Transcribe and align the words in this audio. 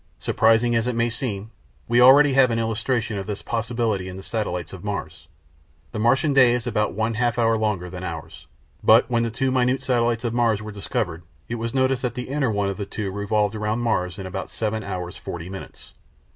Surprising 0.17 0.75
as 0.75 0.87
it 0.87 0.95
may 0.95 1.11
seem, 1.11 1.51
we 1.87 2.01
already 2.01 2.33
have 2.33 2.49
an 2.49 2.57
illustration 2.57 3.19
of 3.19 3.27
this 3.27 3.43
possibility 3.43 4.09
in 4.09 4.17
the 4.17 4.23
satellites 4.23 4.73
of 4.73 4.83
Mars. 4.83 5.27
The 5.91 5.99
Martian 5.99 6.33
day 6.33 6.53
is 6.55 6.65
about 6.65 6.93
one 6.95 7.13
half 7.13 7.37
hour 7.37 7.55
longer 7.55 7.87
than 7.87 8.03
ours, 8.03 8.47
but 8.81 9.07
when 9.11 9.21
the 9.21 9.29
two 9.29 9.51
minute 9.51 9.83
satellites 9.83 10.23
of 10.25 10.33
Mars 10.33 10.59
were 10.59 10.71
discovered 10.71 11.21
it 11.47 11.59
was 11.61 11.75
noticed 11.75 12.01
that 12.01 12.15
the 12.15 12.29
inner 12.29 12.49
one 12.49 12.67
of 12.69 12.77
the 12.77 12.85
two 12.87 13.11
revolved 13.11 13.53
round 13.53 13.83
Mars 13.83 14.17
in 14.17 14.25
about 14.25 14.49
seven 14.49 14.81
hours 14.83 15.17
forty 15.17 15.49
minutes. 15.51 15.93